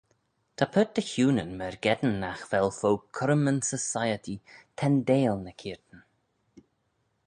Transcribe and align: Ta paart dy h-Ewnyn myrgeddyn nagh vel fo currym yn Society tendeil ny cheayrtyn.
Ta 0.57 0.65
paart 0.73 0.93
dy 0.95 1.03
h-Ewnyn 1.09 1.51
myrgeddyn 1.59 2.15
nagh 2.21 2.43
vel 2.51 2.69
fo 2.79 2.89
currym 3.15 3.45
yn 3.51 3.59
Society 3.71 4.35
tendeil 4.79 5.35
ny 5.43 5.53
cheayrtyn. 5.59 6.01